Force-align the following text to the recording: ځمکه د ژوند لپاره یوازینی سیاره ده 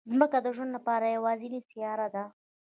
ځمکه 0.13 0.37
د 0.41 0.47
ژوند 0.55 0.71
لپاره 0.77 1.05
یوازینی 1.15 1.59
سیاره 1.69 2.07
ده 2.15 2.23